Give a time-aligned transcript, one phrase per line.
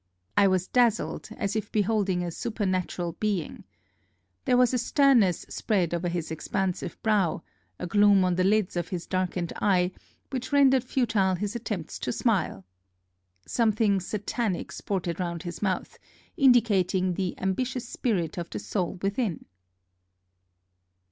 [0.35, 3.65] I was dazzled, as if beholding a super natural being.
[4.45, 7.43] There was a sternness spread over his expansive brow,
[7.77, 9.91] a gloom on the lids of his darkened eye,
[10.31, 12.65] which rendered futile his attempts to smile.
[13.45, 15.99] Something Satanic sported round his mouth,
[16.35, 19.45] indicating the ambi tious spirit of the soul within